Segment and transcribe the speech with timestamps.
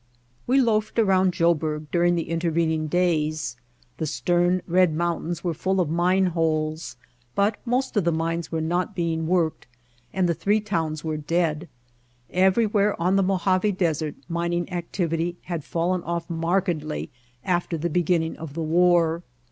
[0.47, 3.55] We loafed around Joburg during the inter vening days.
[3.97, 6.97] The stern, red mountains were full of mine holes,
[7.35, 9.67] but most of the mines were not being worked
[10.11, 11.69] and the three towns were dead.
[12.31, 17.11] Everywhere on the Mojave Desert mining activ ity had fallen off markedly
[17.45, 19.21] after the beginning of the war.